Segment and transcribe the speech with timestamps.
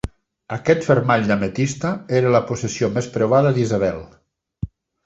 [0.55, 4.71] Aquest fermall d'ametista era la possessió més preuada d'Isabelle.